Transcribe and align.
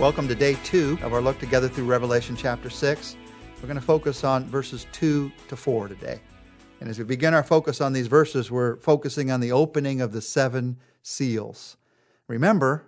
Welcome 0.00 0.26
to 0.26 0.34
day 0.34 0.56
two 0.64 0.98
of 1.02 1.12
our 1.12 1.20
look 1.20 1.38
together 1.38 1.68
through 1.68 1.84
Revelation 1.84 2.34
chapter 2.34 2.68
6. 2.68 3.16
We're 3.56 3.68
going 3.68 3.76
to 3.76 3.80
focus 3.80 4.24
on 4.24 4.44
verses 4.44 4.88
2 4.90 5.30
to 5.46 5.56
4 5.56 5.86
today. 5.86 6.20
And 6.80 6.90
as 6.90 6.98
we 6.98 7.04
begin 7.04 7.32
our 7.32 7.44
focus 7.44 7.80
on 7.80 7.92
these 7.92 8.08
verses, 8.08 8.50
we're 8.50 8.74
focusing 8.78 9.30
on 9.30 9.38
the 9.38 9.52
opening 9.52 10.00
of 10.00 10.10
the 10.10 10.20
seven 10.20 10.78
seals. 11.02 11.76
Remember, 12.26 12.86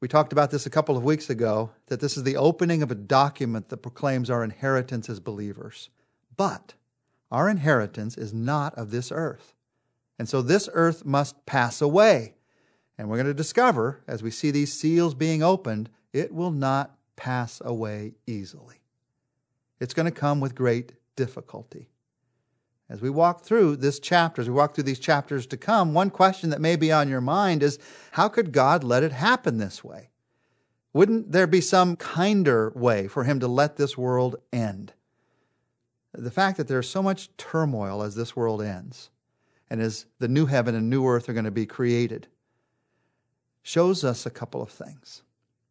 we 0.00 0.08
talked 0.08 0.32
about 0.32 0.50
this 0.50 0.64
a 0.64 0.70
couple 0.70 0.96
of 0.96 1.04
weeks 1.04 1.28
ago 1.28 1.72
that 1.88 2.00
this 2.00 2.16
is 2.16 2.22
the 2.22 2.38
opening 2.38 2.82
of 2.82 2.90
a 2.90 2.94
document 2.94 3.68
that 3.68 3.82
proclaims 3.82 4.30
our 4.30 4.42
inheritance 4.42 5.10
as 5.10 5.20
believers. 5.20 5.90
But 6.38 6.72
our 7.30 7.50
inheritance 7.50 8.16
is 8.16 8.32
not 8.32 8.74
of 8.76 8.90
this 8.90 9.12
earth. 9.12 9.52
And 10.18 10.26
so 10.26 10.40
this 10.40 10.70
earth 10.72 11.04
must 11.04 11.44
pass 11.44 11.82
away. 11.82 12.36
And 12.96 13.10
we're 13.10 13.16
going 13.16 13.26
to 13.26 13.34
discover, 13.34 14.00
as 14.08 14.22
we 14.22 14.30
see 14.30 14.50
these 14.50 14.72
seals 14.72 15.14
being 15.14 15.42
opened, 15.42 15.90
it 16.12 16.34
will 16.34 16.50
not 16.50 16.96
pass 17.16 17.60
away 17.64 18.14
easily. 18.26 18.76
It's 19.78 19.94
going 19.94 20.06
to 20.06 20.10
come 20.10 20.40
with 20.40 20.54
great 20.54 20.92
difficulty. 21.16 21.88
As 22.88 23.00
we 23.00 23.10
walk 23.10 23.42
through 23.42 23.76
this 23.76 24.00
chapter, 24.00 24.42
as 24.42 24.48
we 24.48 24.54
walk 24.54 24.74
through 24.74 24.84
these 24.84 24.98
chapters 24.98 25.46
to 25.46 25.56
come, 25.56 25.94
one 25.94 26.10
question 26.10 26.50
that 26.50 26.60
may 26.60 26.74
be 26.74 26.90
on 26.90 27.08
your 27.08 27.20
mind 27.20 27.62
is 27.62 27.78
how 28.12 28.28
could 28.28 28.52
God 28.52 28.82
let 28.82 29.04
it 29.04 29.12
happen 29.12 29.58
this 29.58 29.84
way? 29.84 30.10
Wouldn't 30.92 31.30
there 31.30 31.46
be 31.46 31.60
some 31.60 31.94
kinder 31.94 32.72
way 32.74 33.06
for 33.06 33.24
him 33.24 33.38
to 33.40 33.46
let 33.46 33.76
this 33.76 33.96
world 33.96 34.36
end? 34.52 34.92
The 36.12 36.32
fact 36.32 36.56
that 36.56 36.66
there's 36.66 36.88
so 36.88 37.02
much 37.02 37.34
turmoil 37.36 38.02
as 38.02 38.16
this 38.16 38.34
world 38.34 38.60
ends 38.60 39.10
and 39.70 39.80
as 39.80 40.06
the 40.18 40.26
new 40.26 40.46
heaven 40.46 40.74
and 40.74 40.90
new 40.90 41.06
earth 41.06 41.28
are 41.28 41.32
going 41.32 41.44
to 41.44 41.52
be 41.52 41.66
created 41.66 42.26
shows 43.62 44.02
us 44.02 44.26
a 44.26 44.30
couple 44.30 44.60
of 44.60 44.70
things. 44.70 45.22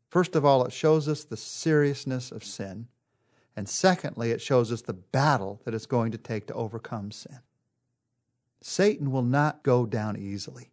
First 0.09 0.35
of 0.35 0.43
all, 0.43 0.65
it 0.65 0.73
shows 0.73 1.07
us 1.07 1.23
the 1.23 1.37
seriousness 1.37 2.31
of 2.31 2.43
sin. 2.43 2.87
And 3.55 3.69
secondly, 3.69 4.31
it 4.31 4.41
shows 4.41 4.71
us 4.71 4.81
the 4.81 4.93
battle 4.93 5.61
that 5.65 5.73
it's 5.73 5.85
going 5.85 6.11
to 6.11 6.17
take 6.17 6.47
to 6.47 6.53
overcome 6.53 7.11
sin. 7.11 7.39
Satan 8.61 9.11
will 9.11 9.23
not 9.23 9.63
go 9.63 9.85
down 9.85 10.17
easily. 10.17 10.71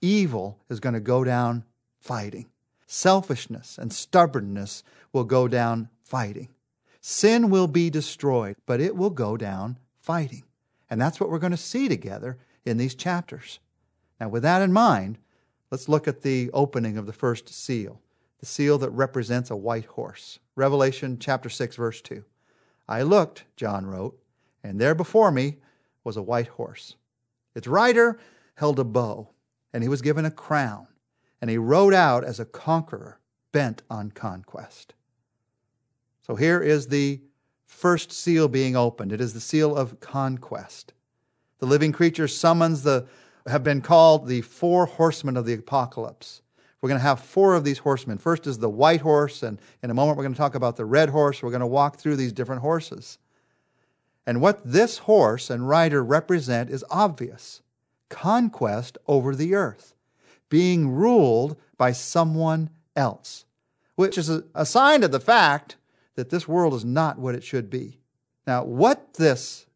Evil 0.00 0.58
is 0.68 0.80
going 0.80 0.94
to 0.94 1.00
go 1.00 1.24
down 1.24 1.64
fighting. 2.00 2.46
Selfishness 2.86 3.78
and 3.78 3.92
stubbornness 3.92 4.82
will 5.12 5.24
go 5.24 5.48
down 5.48 5.88
fighting. 6.02 6.48
Sin 7.00 7.50
will 7.50 7.66
be 7.66 7.90
destroyed, 7.90 8.56
but 8.66 8.80
it 8.80 8.96
will 8.96 9.10
go 9.10 9.36
down 9.36 9.78
fighting. 10.00 10.44
And 10.88 11.00
that's 11.00 11.20
what 11.20 11.30
we're 11.30 11.38
going 11.38 11.50
to 11.50 11.56
see 11.56 11.88
together 11.88 12.38
in 12.64 12.76
these 12.76 12.94
chapters. 12.94 13.58
Now, 14.20 14.28
with 14.28 14.42
that 14.42 14.62
in 14.62 14.72
mind, 14.72 15.18
let's 15.70 15.88
look 15.88 16.08
at 16.08 16.22
the 16.22 16.50
opening 16.52 16.96
of 16.96 17.06
the 17.06 17.12
first 17.12 17.48
seal 17.48 18.00
the 18.40 18.46
seal 18.46 18.78
that 18.78 18.90
represents 18.90 19.50
a 19.50 19.56
white 19.56 19.86
horse. 19.86 20.38
Revelation 20.54 21.18
chapter 21.18 21.48
6, 21.48 21.76
verse 21.76 22.00
2. 22.00 22.24
I 22.88 23.02
looked, 23.02 23.44
John 23.56 23.86
wrote, 23.86 24.18
and 24.62 24.80
there 24.80 24.94
before 24.94 25.30
me 25.30 25.56
was 26.04 26.16
a 26.16 26.22
white 26.22 26.48
horse. 26.48 26.96
Its 27.54 27.66
rider 27.66 28.18
held 28.54 28.78
a 28.78 28.84
bow, 28.84 29.30
and 29.72 29.82
he 29.82 29.88
was 29.88 30.02
given 30.02 30.24
a 30.24 30.30
crown, 30.30 30.86
and 31.40 31.50
he 31.50 31.58
rode 31.58 31.94
out 31.94 32.24
as 32.24 32.40
a 32.40 32.44
conqueror 32.44 33.20
bent 33.52 33.82
on 33.90 34.10
conquest. 34.10 34.94
So 36.22 36.36
here 36.36 36.60
is 36.60 36.88
the 36.88 37.20
first 37.66 38.12
seal 38.12 38.48
being 38.48 38.76
opened. 38.76 39.12
It 39.12 39.20
is 39.20 39.34
the 39.34 39.40
seal 39.40 39.76
of 39.76 40.00
conquest. 40.00 40.92
The 41.58 41.66
living 41.66 41.92
creature 41.92 42.28
summons 42.28 42.82
the 42.82 43.06
have 43.46 43.64
been 43.64 43.80
called 43.80 44.26
the 44.26 44.42
four 44.42 44.86
horsemen 44.86 45.36
of 45.36 45.46
the 45.46 45.54
apocalypse. 45.54 46.42
We're 46.80 46.88
going 46.88 47.00
to 47.00 47.06
have 47.06 47.20
four 47.20 47.54
of 47.54 47.64
these 47.64 47.78
horsemen. 47.78 48.18
First 48.18 48.46
is 48.46 48.58
the 48.58 48.68
white 48.68 49.00
horse, 49.00 49.42
and 49.42 49.60
in 49.82 49.90
a 49.90 49.94
moment 49.94 50.16
we're 50.16 50.24
going 50.24 50.34
to 50.34 50.38
talk 50.38 50.54
about 50.54 50.76
the 50.76 50.84
red 50.84 51.08
horse. 51.08 51.42
We're 51.42 51.50
going 51.50 51.60
to 51.60 51.66
walk 51.66 51.96
through 51.96 52.16
these 52.16 52.32
different 52.32 52.62
horses. 52.62 53.18
And 54.26 54.40
what 54.40 54.60
this 54.64 54.98
horse 54.98 55.50
and 55.50 55.68
rider 55.68 56.04
represent 56.04 56.70
is 56.70 56.84
obvious 56.90 57.62
conquest 58.08 58.96
over 59.06 59.34
the 59.34 59.54
earth, 59.54 59.94
being 60.48 60.90
ruled 60.90 61.56
by 61.76 61.92
someone 61.92 62.70
else, 62.96 63.44
which 63.96 64.16
is 64.16 64.30
a, 64.30 64.66
sign 64.66 65.02
of 65.02 65.12
the 65.12 65.20
fact 65.20 65.76
that 66.14 66.30
this 66.30 66.48
world 66.48 66.74
is 66.74 66.84
not 66.84 67.18
what 67.18 67.34
it 67.34 67.44
should 67.44 67.68
be. 67.68 67.98
Now, 68.46 68.64
what 68.64 69.14
this 69.14 69.66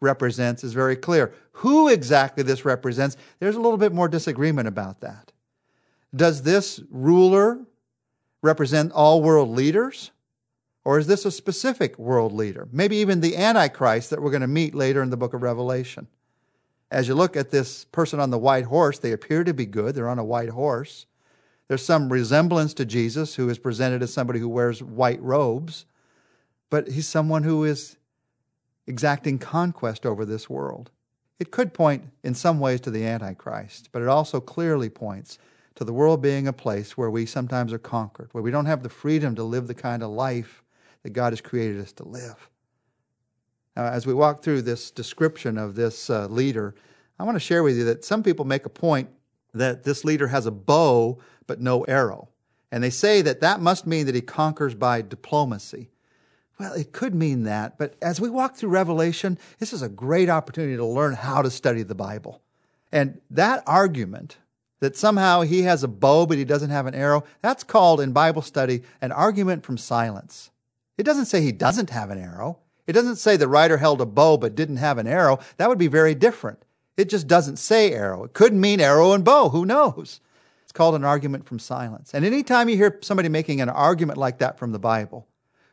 represents 0.00 0.64
is 0.64 0.72
very 0.72 0.96
clear. 0.96 1.32
Who 1.52 1.88
exactly 1.88 2.42
this 2.42 2.64
represents, 2.64 3.16
there's 3.38 3.56
a 3.56 3.60
little 3.60 3.78
bit 3.78 3.92
more 3.92 4.08
disagreement 4.08 4.68
about 4.68 5.00
that. 5.00 5.29
Does 6.14 6.42
this 6.42 6.80
ruler 6.90 7.60
represent 8.42 8.92
all 8.92 9.22
world 9.22 9.50
leaders? 9.50 10.10
Or 10.84 10.98
is 10.98 11.06
this 11.06 11.24
a 11.24 11.30
specific 11.30 11.98
world 11.98 12.32
leader? 12.32 12.68
Maybe 12.72 12.96
even 12.96 13.20
the 13.20 13.36
Antichrist 13.36 14.10
that 14.10 14.22
we're 14.22 14.30
going 14.30 14.40
to 14.40 14.46
meet 14.46 14.74
later 14.74 15.02
in 15.02 15.10
the 15.10 15.16
book 15.16 15.34
of 15.34 15.42
Revelation. 15.42 16.08
As 16.90 17.06
you 17.06 17.14
look 17.14 17.36
at 17.36 17.50
this 17.50 17.84
person 17.86 18.18
on 18.18 18.30
the 18.30 18.38
white 18.38 18.64
horse, 18.64 18.98
they 18.98 19.12
appear 19.12 19.44
to 19.44 19.54
be 19.54 19.66
good. 19.66 19.94
They're 19.94 20.08
on 20.08 20.18
a 20.18 20.24
white 20.24 20.48
horse. 20.48 21.06
There's 21.68 21.84
some 21.84 22.10
resemblance 22.10 22.74
to 22.74 22.84
Jesus, 22.84 23.36
who 23.36 23.48
is 23.48 23.58
presented 23.58 24.02
as 24.02 24.12
somebody 24.12 24.40
who 24.40 24.48
wears 24.48 24.82
white 24.82 25.22
robes, 25.22 25.84
but 26.68 26.88
he's 26.88 27.06
someone 27.06 27.44
who 27.44 27.62
is 27.62 27.96
exacting 28.88 29.38
conquest 29.38 30.04
over 30.04 30.24
this 30.24 30.50
world. 30.50 30.90
It 31.38 31.52
could 31.52 31.72
point 31.72 32.04
in 32.24 32.34
some 32.34 32.58
ways 32.58 32.80
to 32.80 32.90
the 32.90 33.06
Antichrist, 33.06 33.90
but 33.92 34.02
it 34.02 34.08
also 34.08 34.40
clearly 34.40 34.88
points 34.88 35.38
to 35.76 35.84
the 35.84 35.92
world 35.92 36.20
being 36.20 36.46
a 36.46 36.52
place 36.52 36.96
where 36.96 37.10
we 37.10 37.26
sometimes 37.26 37.72
are 37.72 37.78
conquered, 37.78 38.28
where 38.32 38.42
we 38.42 38.50
don't 38.50 38.66
have 38.66 38.82
the 38.82 38.88
freedom 38.88 39.34
to 39.36 39.44
live 39.44 39.66
the 39.66 39.74
kind 39.74 40.02
of 40.02 40.10
life 40.10 40.62
that 41.02 41.10
God 41.10 41.32
has 41.32 41.40
created 41.40 41.80
us 41.80 41.92
to 41.94 42.04
live. 42.04 42.50
Now, 43.76 43.86
as 43.86 44.06
we 44.06 44.14
walk 44.14 44.42
through 44.42 44.62
this 44.62 44.90
description 44.90 45.56
of 45.56 45.74
this 45.74 46.10
uh, 46.10 46.26
leader, 46.26 46.74
I 47.18 47.24
want 47.24 47.36
to 47.36 47.40
share 47.40 47.62
with 47.62 47.76
you 47.76 47.84
that 47.84 48.04
some 48.04 48.22
people 48.22 48.44
make 48.44 48.66
a 48.66 48.70
point 48.70 49.08
that 49.54 49.84
this 49.84 50.04
leader 50.04 50.28
has 50.28 50.46
a 50.46 50.50
bow 50.50 51.18
but 51.46 51.60
no 51.60 51.82
arrow. 51.84 52.28
And 52.72 52.82
they 52.82 52.90
say 52.90 53.22
that 53.22 53.40
that 53.40 53.60
must 53.60 53.86
mean 53.86 54.06
that 54.06 54.14
he 54.14 54.20
conquers 54.20 54.74
by 54.74 55.02
diplomacy. 55.02 55.90
Well, 56.58 56.74
it 56.74 56.92
could 56.92 57.14
mean 57.14 57.44
that, 57.44 57.78
but 57.78 57.94
as 58.02 58.20
we 58.20 58.28
walk 58.28 58.54
through 58.54 58.68
Revelation, 58.68 59.38
this 59.58 59.72
is 59.72 59.80
a 59.80 59.88
great 59.88 60.28
opportunity 60.28 60.76
to 60.76 60.84
learn 60.84 61.14
how 61.14 61.40
to 61.40 61.50
study 61.50 61.82
the 61.82 61.94
Bible. 61.94 62.42
And 62.92 63.20
that 63.30 63.62
argument 63.66 64.36
that 64.80 64.96
somehow 64.96 65.42
he 65.42 65.62
has 65.62 65.82
a 65.84 65.88
bow 65.88 66.26
but 66.26 66.38
he 66.38 66.44
doesn't 66.44 66.70
have 66.70 66.86
an 66.86 66.94
arrow, 66.94 67.24
that's 67.42 67.64
called 67.64 68.00
in 68.00 68.12
Bible 68.12 68.42
study 68.42 68.82
an 69.00 69.12
argument 69.12 69.64
from 69.64 69.78
silence. 69.78 70.50
It 70.98 71.04
doesn't 71.04 71.26
say 71.26 71.40
he 71.40 71.52
doesn't 71.52 71.90
have 71.90 72.10
an 72.10 72.18
arrow. 72.18 72.58
It 72.86 72.92
doesn't 72.92 73.16
say 73.16 73.36
the 73.36 73.48
writer 73.48 73.76
held 73.76 74.00
a 74.00 74.06
bow 74.06 74.36
but 74.36 74.54
didn't 74.54 74.78
have 74.78 74.98
an 74.98 75.06
arrow. 75.06 75.38
That 75.58 75.68
would 75.68 75.78
be 75.78 75.86
very 75.86 76.14
different. 76.14 76.64
It 76.96 77.08
just 77.08 77.26
doesn't 77.26 77.56
say 77.56 77.92
arrow. 77.92 78.24
It 78.24 78.32
could 78.32 78.52
mean 78.52 78.80
arrow 78.80 79.12
and 79.12 79.24
bow. 79.24 79.50
Who 79.50 79.64
knows? 79.64 80.20
It's 80.62 80.72
called 80.72 80.94
an 80.94 81.04
argument 81.04 81.46
from 81.46 81.58
silence. 81.58 82.12
And 82.14 82.24
anytime 82.24 82.68
you 82.68 82.76
hear 82.76 82.98
somebody 83.02 83.28
making 83.28 83.60
an 83.60 83.68
argument 83.68 84.18
like 84.18 84.38
that 84.38 84.58
from 84.58 84.72
the 84.72 84.78
Bible, 84.78 85.26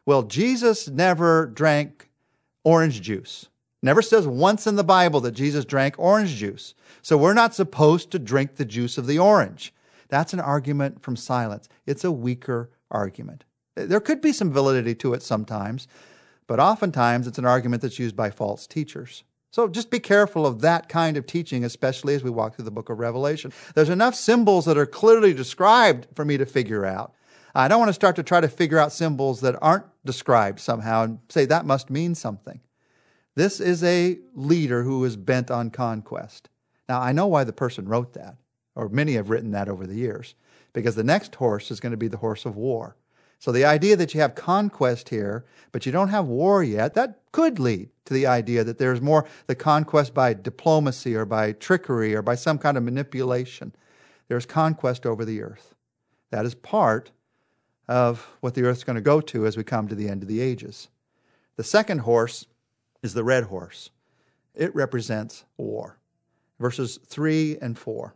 well, 0.05 0.23
Jesus 0.23 0.87
never 0.87 1.47
drank 1.47 2.09
orange 2.63 3.01
juice. 3.01 3.47
Never 3.83 4.01
says 4.01 4.27
once 4.27 4.65
in 4.65 4.75
the 4.75 4.83
Bible 4.83 5.19
that 5.21 5.31
Jesus 5.31 5.65
drank 5.65 5.95
orange 5.97 6.35
juice. 6.35 6.73
So 7.01 7.17
we're 7.17 7.33
not 7.33 7.53
supposed 7.53 8.11
to 8.11 8.19
drink 8.19 8.55
the 8.55 8.65
juice 8.65 8.97
of 8.97 9.07
the 9.07 9.19
orange. 9.19 9.73
That's 10.09 10.33
an 10.33 10.39
argument 10.39 11.01
from 11.01 11.15
silence. 11.15 11.69
It's 11.85 12.03
a 12.03 12.11
weaker 12.11 12.71
argument. 12.89 13.43
There 13.75 13.99
could 13.99 14.21
be 14.21 14.31
some 14.31 14.51
validity 14.51 14.95
to 14.95 15.13
it 15.13 15.21
sometimes, 15.21 15.87
but 16.47 16.59
oftentimes 16.59 17.27
it's 17.27 17.37
an 17.37 17.45
argument 17.45 17.81
that's 17.83 17.99
used 17.99 18.15
by 18.15 18.31
false 18.31 18.65
teachers. 18.65 19.23
So 19.51 19.67
just 19.67 19.91
be 19.91 19.99
careful 19.99 20.45
of 20.45 20.61
that 20.61 20.89
kind 20.89 21.15
of 21.15 21.25
teaching, 21.25 21.63
especially 21.63 22.15
as 22.15 22.23
we 22.23 22.29
walk 22.29 22.55
through 22.55 22.65
the 22.65 22.71
book 22.71 22.89
of 22.89 22.99
Revelation. 22.99 23.53
There's 23.75 23.89
enough 23.89 24.15
symbols 24.15 24.65
that 24.65 24.77
are 24.77 24.85
clearly 24.85 25.33
described 25.33 26.07
for 26.15 26.25
me 26.25 26.37
to 26.37 26.45
figure 26.45 26.85
out. 26.85 27.13
I 27.53 27.67
don't 27.67 27.79
want 27.79 27.89
to 27.89 27.93
start 27.93 28.15
to 28.17 28.23
try 28.23 28.41
to 28.41 28.47
figure 28.47 28.77
out 28.77 28.91
symbols 28.91 29.41
that 29.41 29.57
aren't 29.61 29.85
described 30.05 30.59
somehow 30.59 31.03
and 31.03 31.19
say 31.29 31.45
that 31.45 31.65
must 31.65 31.89
mean 31.89 32.13
something. 32.13 32.59
This 33.37 33.59
is 33.59 33.83
a 33.83 34.17
leader 34.33 34.81
who 34.81 35.05
is 35.05 35.15
bent 35.15 35.51
on 35.51 35.69
conquest. 35.69 36.49
Now, 36.89 36.99
I 36.99 37.11
know 37.11 37.27
why 37.27 37.43
the 37.43 37.53
person 37.53 37.87
wrote 37.87 38.13
that, 38.13 38.35
or 38.73 38.89
many 38.89 39.13
have 39.13 39.29
written 39.29 39.51
that 39.51 39.69
over 39.69 39.85
the 39.85 39.93
years, 39.93 40.33
because 40.73 40.95
the 40.95 41.03
next 41.03 41.35
horse 41.35 41.69
is 41.69 41.79
going 41.79 41.91
to 41.91 41.97
be 41.97 42.07
the 42.07 42.17
horse 42.17 42.45
of 42.45 42.55
war. 42.55 42.95
So 43.37 43.51
the 43.51 43.63
idea 43.63 43.95
that 43.95 44.15
you 44.15 44.21
have 44.21 44.33
conquest 44.33 45.09
here, 45.09 45.45
but 45.71 45.85
you 45.85 45.91
don't 45.91 46.07
have 46.07 46.25
war 46.25 46.63
yet, 46.63 46.95
that 46.95 47.19
could 47.31 47.59
lead 47.59 47.89
to 48.05 48.15
the 48.15 48.25
idea 48.25 48.63
that 48.63 48.79
there's 48.79 49.01
more 49.01 49.27
the 49.45 49.53
conquest 49.53 50.15
by 50.15 50.33
diplomacy 50.33 51.13
or 51.13 51.25
by 51.25 51.51
trickery 51.51 52.15
or 52.15 52.23
by 52.23 52.33
some 52.33 52.57
kind 52.57 52.75
of 52.75 52.81
manipulation. 52.81 53.71
There's 54.29 54.47
conquest 54.47 55.05
over 55.05 55.23
the 55.23 55.43
earth. 55.43 55.75
That 56.31 56.47
is 56.47 56.55
part 56.55 57.11
of 57.87 58.27
what 58.41 58.55
the 58.55 58.63
earth's 58.63 58.83
going 58.83 58.95
to 58.95 59.01
go 59.01 59.21
to 59.21 59.45
as 59.45 59.57
we 59.57 59.63
come 59.63 59.87
to 59.89 59.95
the 59.95 60.09
end 60.09 60.23
of 60.23 60.27
the 60.27 60.41
ages. 60.41 60.87
The 61.55 61.63
second 61.63 61.99
horse 61.99 62.47
is 63.01 63.13
the 63.13 63.23
red 63.23 63.45
horse. 63.45 63.89
It 64.55 64.73
represents 64.75 65.45
war. 65.57 65.99
Verses 66.59 66.99
3 67.05 67.57
and 67.61 67.77
4. 67.77 68.15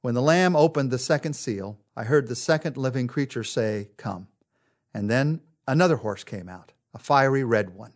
When 0.00 0.14
the 0.14 0.22
Lamb 0.22 0.56
opened 0.56 0.90
the 0.90 0.98
second 0.98 1.34
seal, 1.34 1.78
I 1.96 2.04
heard 2.04 2.26
the 2.26 2.34
second 2.34 2.76
living 2.76 3.06
creature 3.06 3.44
say, 3.44 3.90
Come. 3.96 4.28
And 4.94 5.10
then 5.10 5.40
another 5.68 5.96
horse 5.96 6.24
came 6.24 6.48
out, 6.48 6.72
a 6.94 6.98
fiery 6.98 7.44
red 7.44 7.74
one. 7.74 7.92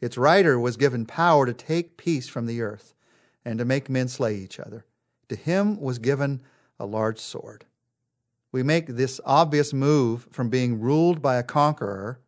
Its 0.00 0.18
rider 0.18 0.58
was 0.58 0.76
given 0.76 1.06
power 1.06 1.46
to 1.46 1.54
take 1.54 1.96
peace 1.96 2.28
from 2.28 2.46
the 2.46 2.60
earth 2.60 2.94
and 3.44 3.58
to 3.58 3.64
make 3.64 3.88
men 3.88 4.08
slay 4.08 4.36
each 4.36 4.60
other. 4.60 4.84
To 5.28 5.36
him 5.36 5.80
was 5.80 5.98
given 5.98 6.42
a 6.78 6.86
large 6.86 7.18
sword. 7.18 7.64
We 8.52 8.62
make 8.62 8.86
this 8.86 9.20
obvious 9.24 9.72
move 9.72 10.28
from 10.30 10.48
being 10.48 10.80
ruled 10.80 11.22
by 11.22 11.36
a 11.36 11.42
conqueror, 11.42 12.20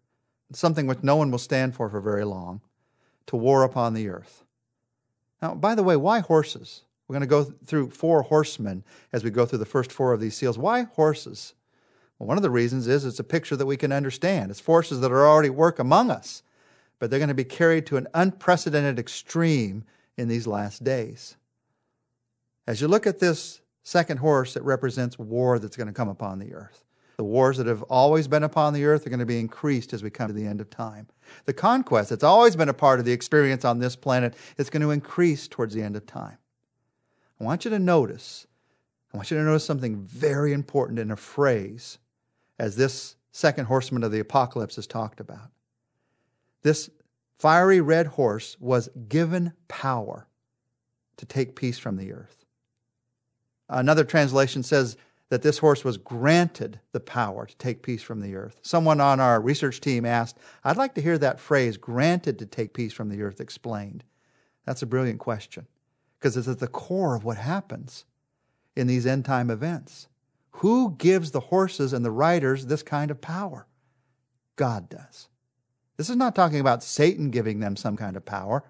something 0.53 0.87
which 0.87 1.03
no 1.03 1.17
one 1.17 1.31
will 1.31 1.39
stand 1.39 1.75
for 1.75 1.89
for 1.89 2.01
very 2.01 2.25
long, 2.25 2.61
to 3.29 3.37
war 3.37 3.63
upon 3.63 3.95
the 3.95 4.09
earth. 4.09 4.45
Now, 5.41 5.55
by 5.55 5.75
the 5.75 5.83
way, 5.83 5.97
why 5.97 6.21
horses? 6.21 6.83
We're 7.07 7.15
going 7.15 7.21
to 7.21 7.27
go 7.27 7.45
through 7.45 7.91
four 7.91 8.23
horsemen 8.23 8.85
as 9.13 9.25
we 9.25 9.31
go 9.31 9.47
through 9.47 9.61
the 9.61 9.65
first 9.65 9.91
four 9.91 10.13
of 10.13 10.21
these 10.21 10.37
seals. 10.37 10.59
Why 10.59 10.83
horses? 10.83 11.55
Well, 12.19 12.27
one 12.27 12.37
of 12.37 12.43
the 12.43 12.51
reasons 12.51 12.87
is 12.87 13.05
it's 13.05 13.21
a 13.21 13.25
picture 13.25 13.57
that 13.57 13.67
we 13.67 13.77
can 13.77 13.93
understand. 13.93 14.51
It's 14.51 14.61
forces 14.61 15.01
that 15.01 15.13
are 15.13 15.27
already 15.27 15.51
work 15.51 15.79
among 15.79 16.11
us, 16.11 16.43
but 16.99 17.11
they're 17.11 17.19
going 17.19 17.29
to 17.29 17.35
be 17.35 17.45
carried 17.45 17.87
to 17.87 17.97
an 17.97 18.09
unprecedented 18.13 18.99
extreme 18.99 19.85
in 20.17 20.29
these 20.29 20.47
last 20.47 20.85
days. 20.85 21.37
As 22.67 22.83
you 22.83 22.89
look 22.89 23.07
at 23.07 23.21
this 23.21 23.63
second 23.83 24.19
horse, 24.19 24.57
it 24.57 24.63
represents 24.63 25.19
war 25.19 25.59
that's 25.59 25.77
going 25.77 25.87
to 25.87 25.93
come 25.95 26.09
upon 26.09 26.39
the 26.39 26.53
earth. 26.53 26.85
The 27.19 27.25
wars 27.25 27.57
that 27.59 27.67
have 27.67 27.83
always 27.83 28.29
been 28.29 28.45
upon 28.45 28.73
the 28.73 28.85
earth 28.85 29.05
are 29.05 29.11
going 29.11 29.19
to 29.19 29.27
be 29.27 29.41
increased 29.41 29.93
as 29.93 30.05
we 30.05 30.09
come 30.09 30.29
to 30.29 30.33
the 30.33 30.47
end 30.47 30.61
of 30.61 30.71
time. 30.71 31.09
The 31.47 31.53
conquest 31.53 32.11
that's 32.11 32.23
always 32.23 32.55
been 32.55 32.69
a 32.69 32.75
part 32.75 33.01
of 33.01 33.05
the 33.05 33.13
experience 33.13 33.65
on 33.65 33.81
this 33.81 33.97
planet 33.97 34.35
is 34.57 34.71
going 34.71 34.83
to 34.83 34.93
increase 34.93 35.49
towards 35.49 35.75
the 35.75 35.83
end 35.83 35.97
of 35.97 36.07
time. 36.07 36.39
I 37.41 37.45
want 37.45 37.65
you 37.65 37.73
to 37.73 37.79
notice, 37.81 38.47
I 39.13 39.17
want 39.17 39.33
you 39.33 39.37
to 39.37 39.43
notice 39.43 39.65
something 39.65 39.97
very 39.97 40.53
important 40.53 41.01
in 41.01 41.11
a 41.11 41.17
phrase 41.17 41.99
as 42.57 42.77
this 42.77 43.17
second 43.33 43.65
horseman 43.65 44.05
of 44.05 44.13
the 44.13 44.21
apocalypse 44.21 44.79
is 44.79 44.87
talked 44.87 45.19
about. 45.19 45.51
This 46.63 46.89
fiery 47.37 47.81
red 47.81 48.07
horse 48.07 48.57
was 48.61 48.91
given 49.09 49.55
power 49.67 50.29
to 51.17 51.27
take 51.27 51.57
peace 51.57 51.81
from 51.81 51.97
the 51.97 52.13
earth. 52.13 52.45
Another 53.69 54.05
translation 54.05 54.63
says 54.63 54.97
that 55.31 55.43
this 55.43 55.59
horse 55.59 55.85
was 55.85 55.99
granted 55.99 56.81
the 56.93 57.01
power 57.01 57.47
to 57.47 57.57
take 57.57 57.83
peace 57.83 58.03
from 58.03 58.21
the 58.21 58.35
earth. 58.35 58.61
Someone 58.63 59.01
on 59.01 59.21
our 59.21 59.41
research 59.41 59.81
team 59.81 60.07
asked, 60.07 60.39
I'd 60.65 60.77
like 60.77 60.95
to 60.95 61.03
hear 61.03 61.19
that 61.19 61.41
phrase, 61.41 61.77
granted 61.77 62.39
to 62.39 62.47
take 62.47 62.73
peace 62.73 62.93
from 62.93 63.11
the 63.11 63.23
earth, 63.23 63.41
explained. 63.41 64.05
That's 64.65 64.83
a 64.83 64.87
brilliant 64.87 65.19
question 65.19 65.67
because 66.19 66.37
it's 66.37 66.49
at 66.49 66.59
the 66.59 66.67
core 66.67 67.15
of 67.15 67.25
what 67.25 67.37
happens 67.37 68.05
in 68.75 68.87
these 68.87 69.07
end 69.07 69.25
time 69.25 69.51
events. 69.51 70.09
Who 70.51 70.95
gives 70.99 71.31
the 71.31 71.41
horses 71.41 71.93
and 71.93 72.05
the 72.05 72.11
riders 72.11 72.67
this 72.67 72.83
kind 72.83 73.11
of 73.11 73.21
power? 73.21 73.67
God 74.57 74.89
does. 74.89 75.29
This 75.97 76.11
is 76.11 76.17
not 76.17 76.35
talking 76.35 76.61
about 76.61 76.83
Satan 76.83 77.31
giving 77.31 77.61
them 77.61 77.77
some 77.77 77.97
kind 77.97 78.17
of 78.17 78.25
power. 78.25 78.65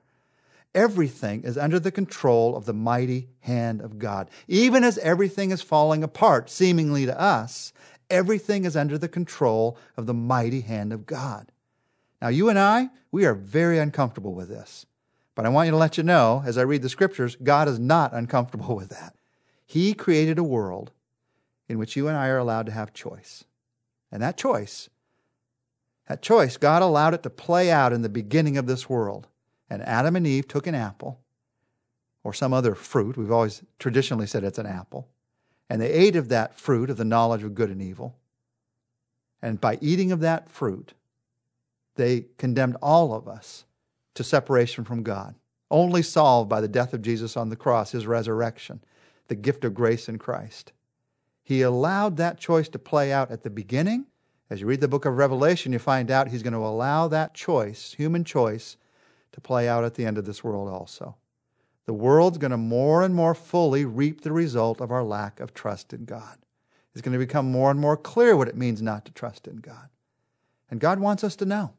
Everything 0.75 1.43
is 1.44 1.56
under 1.56 1.81
the 1.81 1.91
control 1.91 2.55
of 2.56 2.67
the 2.67 2.75
mighty 2.75 3.29
hand 3.41 3.81
of 3.81 3.99
God. 3.99 4.31
Even 4.47 4.85
as 4.85 4.99
everything 4.99 5.50
is 5.50 5.62
falling 5.62 6.05
apart, 6.05 6.50
seemingly 6.50 7.06
to 7.06 7.20
us, 7.20 7.73
everything 8.11 8.65
is 8.65 8.76
under 8.76 8.99
the 8.99 9.09
control 9.09 9.79
of 9.97 10.06
the 10.06 10.15
mighty 10.15 10.61
hand 10.61 10.93
of 10.93 11.06
God. 11.06 11.50
Now, 12.20 12.29
you 12.29 12.49
and 12.49 12.59
I, 12.59 12.91
we 13.11 13.25
are 13.25 13.35
very 13.35 13.79
uncomfortable 13.79 14.35
with 14.35 14.49
this. 14.49 14.87
But 15.35 15.47
I 15.47 15.50
want 15.50 15.67
you 15.67 15.70
to 15.70 15.76
let 15.76 15.97
you 15.97 16.03
know, 16.03 16.43
as 16.44 16.59
I 16.59 16.62
read 16.62 16.82
the 16.82 16.88
scriptures, 16.88 17.37
God 17.37 17.69
is 17.69 17.79
not 17.79 18.12
uncomfortable 18.12 18.75
with 18.75 18.88
that. 18.91 19.15
He 19.65 19.94
created 19.94 20.38
a 20.38 20.44
world 20.44 20.91
in 21.69 21.79
which 21.79 21.97
you 21.97 22.09
and 22.09 22.17
I 22.17 22.29
are 22.29 22.38
allowed 22.38 22.67
to 22.67 22.73
have 22.73 22.93
choice. 22.93 23.44
And 24.11 24.23
that 24.23 24.37
choice, 24.37 24.88
that 26.09 26.23
choice, 26.23 26.56
God 26.56 26.82
allowed 26.82 27.15
it 27.15 27.23
to 27.23 27.31
play 27.31 27.70
out 27.70 27.93
in 27.93 28.03
the 28.03 28.09
beginning 28.09 28.56
of 28.56 28.67
this 28.67 28.88
world 28.88 29.29
and 29.70 29.82
Adam 29.82 30.17
and 30.17 30.26
Eve 30.26 30.49
took 30.49 30.67
an 30.67 30.75
apple 30.75 31.20
or 32.25 32.32
some 32.32 32.53
other 32.53 32.75
fruit. 32.75 33.17
We've 33.17 33.32
always 33.32 33.62
traditionally 33.79 34.26
said 34.26 34.44
it's 34.44 34.59
an 34.59 34.67
apple. 34.67 35.09
And 35.70 35.81
they 35.81 35.91
ate 35.91 36.17
of 36.17 36.29
that 36.29 36.59
fruit 36.59 36.91
of 36.91 36.97
the 36.97 37.05
knowledge 37.05 37.43
of 37.43 37.55
good 37.55 37.70
and 37.70 37.82
evil. 37.82 38.17
And 39.43 39.61
by 39.61 39.79
eating 39.81 40.12
of 40.12 40.20
that 40.20 40.49
fruit, 40.49 40.94
they 41.97 42.26
condemned 42.38 42.76
all 42.82 43.12
of 43.15 43.29
us 43.29 43.65
to 44.15 44.25
separation 44.25 44.85
from 44.85 45.03
God, 45.03 45.35
only 45.70 46.03
solved 46.03 46.49
by 46.49 46.61
the 46.61 46.69
death 46.69 46.94
of 46.94 47.03
Jesus 47.03 47.37
on 47.37 47.50
the 47.50 47.56
cross, 47.56 47.93
his 47.93 48.06
resurrection, 48.06 48.81
the 49.29 49.35
gift 49.35 49.65
of 49.65 49.75
grace 49.75 50.09
in 50.09 50.19
Christ. 50.19 50.73
He 51.44 51.62
allowed 51.62 52.17
that 52.17 52.38
choice 52.38 52.69
to 52.70 52.79
play 52.79 53.12
out 53.12 53.31
at 53.31 53.43
the 53.43 53.50
beginning. 53.50 54.06
As 54.50 54.61
you 54.61 54.67
read 54.67 54.81
the 54.81 54.88
book 54.88 55.05
of 55.05 55.17
Revelation, 55.17 55.73
you 55.73 55.79
find 55.79 56.11
out 56.11 56.29
he's 56.29 56.43
going 56.43 56.53
to 56.53 56.59
allow 56.59 57.09
that 57.09 57.35
choice, 57.35 57.94
human 57.97 58.25
choice, 58.25 58.76
to 59.32 59.40
play 59.40 59.69
out 59.69 59.84
at 59.84 59.94
the 59.94 60.06
end 60.06 60.19
of 60.19 60.25
this 60.25 60.42
world 60.42 60.69
also. 60.69 61.16
The 61.86 61.94
world's 61.94 62.38
going 62.38 62.50
to 62.50 62.58
more 62.58 63.02
and 63.02 63.14
more 63.14 63.34
fully 63.34 63.84
reap 63.84 64.20
the 64.20 64.32
result 64.32 64.80
of 64.80 64.90
our 64.90 65.02
lack 65.02 65.40
of 65.40 65.54
trust 65.54 65.92
in 65.92 66.04
God. 66.04 66.36
It's 66.92 67.02
going 67.02 67.12
to 67.12 67.19
become 67.19 67.50
more 67.50 67.70
and 67.70 67.80
more 67.80 67.96
clear 67.96 68.36
what 68.36 68.48
it 68.48 68.56
means 68.56 68.82
not 68.82 69.04
to 69.06 69.12
trust 69.12 69.46
in 69.46 69.56
God. 69.56 69.88
And 70.70 70.80
God 70.80 71.00
wants 71.00 71.25
us 71.25 71.36
to 71.36 71.46
know. 71.46 71.72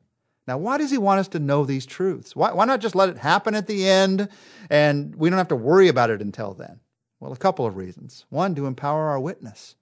Now, 0.48 0.58
why 0.58 0.80
does 0.80 0.90
He 0.90 0.98
want 0.98 1.20
us 1.20 1.28
to 1.30 1.40
know 1.40 1.64
these 1.64 1.86
truths? 1.86 2.36
Why, 2.36 2.52
why 2.54 2.66
not 2.66 2.80
just 2.80 2.96
let 2.96 3.10
it 3.10 3.18
happen 3.18 3.54
at 3.54 3.68
the 3.68 3.88
end 3.88 4.30
and 4.72 5.16
we 5.16 5.30
don't 5.30 5.38
have 5.38 5.50
to 5.50 5.56
worry 5.56 5.90
about 5.90 6.10
it 6.10 6.22
until 6.22 6.54
then? 6.54 6.80
Well, 7.20 7.32
a 7.32 7.38
couple 7.38 7.66
of 7.66 7.76
reasons. 7.76 8.26
One, 8.30 8.56
to 8.56 8.66
empower 8.66 9.10
our 9.10 9.20
witness, 9.20 9.76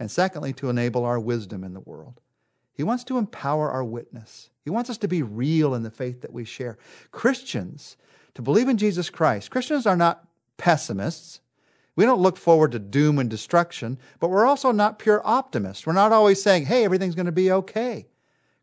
and 0.00 0.10
secondly, 0.10 0.52
to 0.54 0.70
enable 0.70 1.04
our 1.04 1.20
wisdom 1.20 1.62
in 1.62 1.74
the 1.74 1.80
world. 1.80 2.20
He 2.80 2.84
wants 2.84 3.04
to 3.04 3.18
empower 3.18 3.70
our 3.70 3.84
witness. 3.84 4.48
He 4.64 4.70
wants 4.70 4.88
us 4.88 4.96
to 4.96 5.06
be 5.06 5.22
real 5.22 5.74
in 5.74 5.82
the 5.82 5.90
faith 5.90 6.22
that 6.22 6.32
we 6.32 6.46
share. 6.46 6.78
Christians, 7.10 7.98
to 8.32 8.40
believe 8.40 8.70
in 8.70 8.78
Jesus 8.78 9.10
Christ, 9.10 9.50
Christians 9.50 9.86
are 9.86 9.98
not 9.98 10.26
pessimists. 10.56 11.40
We 11.94 12.06
don't 12.06 12.22
look 12.22 12.38
forward 12.38 12.72
to 12.72 12.78
doom 12.78 13.18
and 13.18 13.28
destruction, 13.28 13.98
but 14.18 14.30
we're 14.30 14.46
also 14.46 14.72
not 14.72 14.98
pure 14.98 15.20
optimists. 15.26 15.86
We're 15.86 15.92
not 15.92 16.10
always 16.10 16.42
saying, 16.42 16.64
hey, 16.64 16.82
everything's 16.82 17.14
going 17.14 17.26
to 17.26 17.32
be 17.32 17.52
okay. 17.52 18.06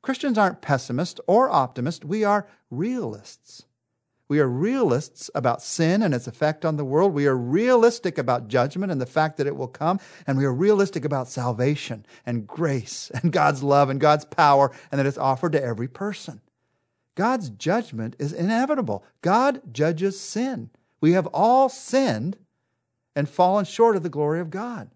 Christians 0.01 0.39
aren't 0.39 0.61
pessimists 0.61 1.21
or 1.27 1.51
optimists. 1.51 2.03
We 2.03 2.23
are 2.23 2.47
realists. 2.71 3.65
We 4.29 4.39
are 4.39 4.47
realists 4.47 5.29
about 5.33 5.61
sin 5.61 6.01
and 6.01 6.13
its 6.13 6.27
effect 6.27 6.65
on 6.65 6.75
the 6.75 6.83
world. 6.83 7.13
We 7.13 7.27
are 7.27 7.37
realistic 7.37 8.17
about 8.17 8.49
judgment 8.49 8.91
and 8.91 8.99
the 8.99 9.05
fact 9.05 9.37
that 9.37 9.47
it 9.47 9.55
will 9.55 9.69
come. 9.69 9.99
And 10.25 10.37
we 10.37 10.43
are 10.43 10.53
realistic 10.53 11.05
about 11.05 11.29
salvation 11.29 12.05
and 12.25 12.45
grace 12.45 13.09
and 13.21 13.31
God's 13.31 13.63
love 13.63 13.89
and 13.89 13.99
God's 13.99 14.25
power 14.25 14.71
and 14.91 14.99
that 14.99 15.05
it's 15.05 15.17
offered 15.17 15.53
to 15.53 15.63
every 15.63 15.87
person. 15.87 16.41
God's 17.15 17.49
judgment 17.49 18.15
is 18.19 18.33
inevitable. 18.33 19.03
God 19.21 19.61
judges 19.73 20.19
sin. 20.19 20.69
We 20.99 21.13
have 21.13 21.27
all 21.27 21.69
sinned 21.69 22.37
and 23.15 23.29
fallen 23.29 23.65
short 23.65 23.95
of 23.95 24.03
the 24.03 24.09
glory 24.09 24.39
of 24.39 24.51
God. 24.51 24.91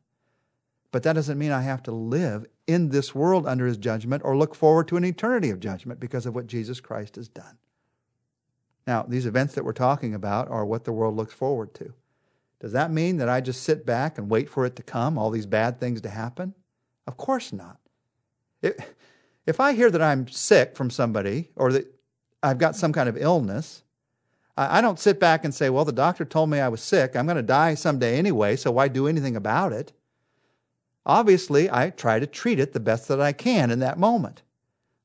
But 0.91 1.03
that 1.03 1.13
doesn't 1.13 1.39
mean 1.39 1.51
I 1.51 1.61
have 1.61 1.81
to 1.83 1.91
live 1.91 2.45
in 2.67 2.89
this 2.89 3.15
world 3.15 3.47
under 3.47 3.65
his 3.65 3.77
judgment 3.77 4.23
or 4.25 4.37
look 4.37 4.53
forward 4.53 4.87
to 4.89 4.97
an 4.97 5.05
eternity 5.05 5.49
of 5.49 5.59
judgment 5.59 5.99
because 5.99 6.25
of 6.25 6.35
what 6.35 6.47
Jesus 6.47 6.79
Christ 6.79 7.15
has 7.15 7.29
done. 7.29 7.57
Now, 8.87 9.03
these 9.07 9.25
events 9.25 9.53
that 9.55 9.65
we're 9.65 9.73
talking 9.73 10.13
about 10.13 10.49
are 10.49 10.65
what 10.65 10.83
the 10.83 10.91
world 10.91 11.15
looks 11.15 11.33
forward 11.33 11.73
to. 11.75 11.93
Does 12.59 12.71
that 12.73 12.91
mean 12.91 13.17
that 13.17 13.29
I 13.29 13.41
just 13.41 13.63
sit 13.63 13.85
back 13.85 14.17
and 14.17 14.29
wait 14.29 14.49
for 14.49 14.65
it 14.65 14.75
to 14.75 14.83
come, 14.83 15.17
all 15.17 15.31
these 15.31 15.45
bad 15.45 15.79
things 15.79 16.01
to 16.01 16.09
happen? 16.09 16.53
Of 17.07 17.17
course 17.17 17.51
not. 17.51 17.77
if 18.61 19.59
I 19.59 19.73
hear 19.73 19.89
that 19.89 20.01
I'm 20.01 20.27
sick 20.27 20.75
from 20.75 20.89
somebody 20.89 21.49
or 21.55 21.71
that 21.71 21.93
I've 22.43 22.59
got 22.59 22.75
some 22.75 22.93
kind 22.93 23.09
of 23.09 23.17
illness, 23.17 23.83
I 24.57 24.81
don't 24.81 24.99
sit 24.99 25.19
back 25.19 25.43
and 25.45 25.55
say, 25.55 25.69
well, 25.69 25.85
the 25.85 25.91
doctor 25.91 26.25
told 26.25 26.49
me 26.49 26.59
I 26.59 26.67
was 26.67 26.81
sick. 26.81 27.15
I'm 27.15 27.25
going 27.25 27.37
to 27.37 27.41
die 27.41 27.73
someday 27.73 28.17
anyway, 28.17 28.55
so 28.55 28.69
why 28.71 28.89
do 28.89 29.07
anything 29.07 29.35
about 29.35 29.71
it? 29.71 29.93
Obviously, 31.05 31.71
I 31.71 31.89
try 31.89 32.19
to 32.19 32.27
treat 32.27 32.59
it 32.59 32.73
the 32.73 32.79
best 32.79 33.07
that 33.07 33.21
I 33.21 33.31
can 33.31 33.71
in 33.71 33.79
that 33.79 33.97
moment. 33.97 34.43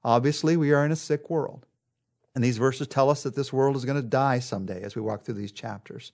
Obviously, 0.04 0.56
we 0.56 0.72
are 0.72 0.84
in 0.84 0.92
a 0.92 0.96
sick 0.96 1.30
world. 1.30 1.64
And 2.36 2.44
these 2.44 2.58
verses 2.58 2.86
tell 2.86 3.08
us 3.08 3.22
that 3.22 3.34
this 3.34 3.50
world 3.50 3.76
is 3.76 3.86
going 3.86 3.96
to 3.96 4.06
die 4.06 4.40
someday 4.40 4.82
as 4.82 4.94
we 4.94 5.00
walk 5.00 5.24
through 5.24 5.34
these 5.34 5.52
chapters. 5.52 6.12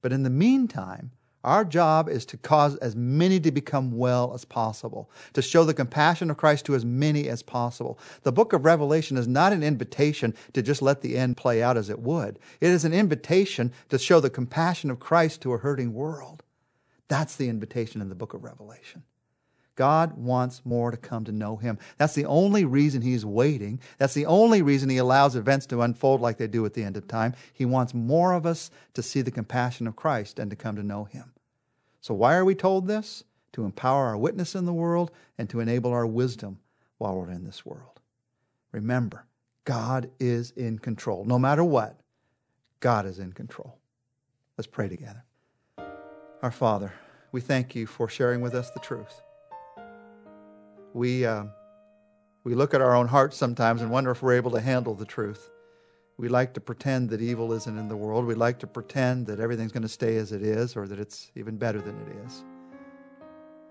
But 0.00 0.12
in 0.12 0.22
the 0.22 0.30
meantime, 0.30 1.10
our 1.42 1.64
job 1.64 2.08
is 2.08 2.24
to 2.26 2.36
cause 2.36 2.76
as 2.76 2.94
many 2.94 3.40
to 3.40 3.50
become 3.50 3.98
well 3.98 4.32
as 4.34 4.44
possible, 4.44 5.10
to 5.32 5.42
show 5.42 5.64
the 5.64 5.74
compassion 5.74 6.30
of 6.30 6.36
Christ 6.36 6.64
to 6.66 6.76
as 6.76 6.84
many 6.84 7.28
as 7.28 7.42
possible. 7.42 7.98
The 8.22 8.30
book 8.30 8.52
of 8.52 8.64
Revelation 8.64 9.16
is 9.16 9.26
not 9.26 9.52
an 9.52 9.64
invitation 9.64 10.32
to 10.52 10.62
just 10.62 10.80
let 10.80 11.00
the 11.00 11.18
end 11.18 11.36
play 11.36 11.60
out 11.60 11.76
as 11.76 11.90
it 11.90 11.98
would. 11.98 12.38
It 12.60 12.70
is 12.70 12.84
an 12.84 12.94
invitation 12.94 13.72
to 13.88 13.98
show 13.98 14.20
the 14.20 14.30
compassion 14.30 14.92
of 14.92 15.00
Christ 15.00 15.40
to 15.42 15.54
a 15.54 15.58
hurting 15.58 15.92
world. 15.92 16.44
That's 17.08 17.34
the 17.34 17.48
invitation 17.48 18.00
in 18.00 18.10
the 18.10 18.14
book 18.14 18.32
of 18.32 18.44
Revelation. 18.44 19.02
God 19.78 20.18
wants 20.18 20.60
more 20.66 20.90
to 20.90 20.96
come 20.96 21.24
to 21.24 21.32
know 21.32 21.56
Him. 21.56 21.78
That's 21.96 22.14
the 22.14 22.26
only 22.26 22.64
reason 22.64 23.00
He's 23.00 23.24
waiting. 23.24 23.80
That's 23.96 24.14
the 24.14 24.26
only 24.26 24.60
reason 24.60 24.90
He 24.90 24.98
allows 24.98 25.36
events 25.36 25.66
to 25.66 25.82
unfold 25.82 26.20
like 26.20 26.36
they 26.36 26.48
do 26.48 26.66
at 26.66 26.74
the 26.74 26.84
end 26.84 26.96
of 26.96 27.08
time. 27.08 27.34
He 27.52 27.64
wants 27.64 27.94
more 27.94 28.32
of 28.32 28.44
us 28.44 28.70
to 28.94 29.02
see 29.02 29.22
the 29.22 29.30
compassion 29.30 29.86
of 29.86 29.96
Christ 29.96 30.38
and 30.38 30.50
to 30.50 30.56
come 30.56 30.76
to 30.76 30.82
know 30.82 31.04
Him. 31.04 31.32
So, 32.00 32.12
why 32.12 32.34
are 32.34 32.44
we 32.44 32.54
told 32.54 32.86
this? 32.86 33.24
to 33.58 33.64
empower 33.64 34.06
our 34.06 34.16
witness 34.16 34.54
in 34.54 34.66
the 34.66 34.72
world 34.72 35.10
and 35.36 35.50
to 35.50 35.58
enable 35.58 35.90
our 35.90 36.06
wisdom 36.06 36.60
while 36.98 37.16
we're 37.16 37.30
in 37.30 37.44
this 37.44 37.66
world. 37.66 38.00
Remember, 38.70 39.24
God 39.64 40.10
is 40.20 40.52
in 40.52 40.78
control. 40.78 41.24
No 41.24 41.38
matter 41.38 41.64
what, 41.64 41.98
God 42.78 43.04
is 43.04 43.18
in 43.18 43.32
control. 43.32 43.76
Let's 44.56 44.68
pray 44.68 44.88
together. 44.88 45.24
Our 46.42 46.52
Father, 46.52 46.92
we 47.32 47.40
thank 47.40 47.74
you 47.74 47.86
for 47.86 48.08
sharing 48.08 48.40
with 48.40 48.54
us 48.54 48.70
the 48.70 48.80
truth. 48.80 49.22
We, 50.94 51.26
uh, 51.26 51.44
we 52.44 52.54
look 52.54 52.74
at 52.74 52.80
our 52.80 52.94
own 52.94 53.08
hearts 53.08 53.36
sometimes 53.36 53.82
and 53.82 53.90
wonder 53.90 54.10
if 54.10 54.22
we're 54.22 54.36
able 54.36 54.50
to 54.52 54.60
handle 54.60 54.94
the 54.94 55.04
truth. 55.04 55.50
We 56.16 56.28
like 56.28 56.54
to 56.54 56.60
pretend 56.60 57.10
that 57.10 57.20
evil 57.20 57.52
isn't 57.52 57.78
in 57.78 57.88
the 57.88 57.96
world. 57.96 58.24
We 58.24 58.34
like 58.34 58.58
to 58.60 58.66
pretend 58.66 59.26
that 59.26 59.38
everything's 59.38 59.72
going 59.72 59.82
to 59.82 59.88
stay 59.88 60.16
as 60.16 60.32
it 60.32 60.42
is 60.42 60.76
or 60.76 60.88
that 60.88 60.98
it's 60.98 61.30
even 61.36 61.56
better 61.56 61.80
than 61.80 61.96
it 62.00 62.26
is. 62.26 62.44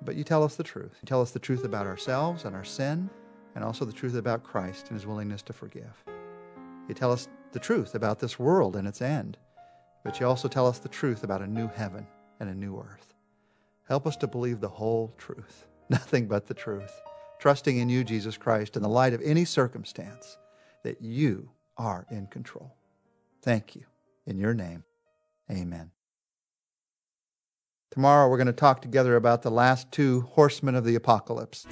But 0.02 0.16
you 0.16 0.24
tell 0.24 0.44
us 0.44 0.56
the 0.56 0.64
truth. 0.64 0.96
You 1.02 1.06
tell 1.06 1.22
us 1.22 1.32
the 1.32 1.40
truth 1.40 1.66
about 1.66 1.88
ourselves 1.88 2.46
and 2.46 2.56
our 2.56 2.64
sin, 2.64 3.10
and 3.56 3.64
also 3.64 3.84
the 3.84 3.92
truth 3.92 4.16
about 4.16 4.44
Christ 4.44 4.88
and 4.90 4.94
his 4.96 5.08
willingness 5.08 5.42
to 5.44 5.54
forgive. 5.54 6.04
You 6.88 6.94
tell 6.94 7.12
us 7.12 7.28
the 7.52 7.60
truth 7.60 7.96
about 7.96 8.20
this 8.20 8.38
world 8.38 8.76
and 8.76 8.88
its 8.88 9.02
end, 9.02 9.38
but 10.04 10.20
you 10.20 10.28
also 10.28 10.48
tell 10.48 10.68
us 10.68 10.80
the 10.80 10.88
truth 10.88 11.24
about 11.24 11.42
a 11.42 11.48
new 11.48 11.68
heaven 11.68 12.06
and 12.40 12.50
a 12.50 12.56
new 12.56 12.78
earth. 12.78 13.14
Help 13.88 14.06
us 14.06 14.16
to 14.18 14.28
believe 14.28 14.60
the 14.60 14.70
whole 14.70 15.14
truth, 15.18 15.68
nothing 15.90 16.28
but 16.28 16.48
the 16.48 16.54
truth, 16.54 16.92
trusting 17.40 17.78
in 17.78 17.90
you, 17.90 18.04
Jesus 18.04 18.38
Christ, 18.38 18.76
in 18.76 18.84
the 18.84 18.90
light 18.90 19.14
of 19.14 19.22
any 19.22 19.46
circumstance, 19.46 20.38
that 20.84 21.02
you 21.02 21.50
are 21.78 22.06
in 22.10 22.28
control. 22.28 22.76
Thank 23.42 23.76
you. 23.76 23.84
In 24.26 24.38
your 24.38 24.54
name, 24.54 24.84
amen. 25.50 25.92
Tomorrow 27.92 28.30
we're 28.30 28.38
going 28.38 28.48
to 28.48 28.54
talk 28.54 28.82
together 28.82 29.16
about 29.16 29.42
the 29.42 29.52
last 29.52 29.92
two 29.92 30.22
horsemen 30.22 30.76
of 30.76 30.84
the 30.84 30.96
apocalypse. 30.96 31.66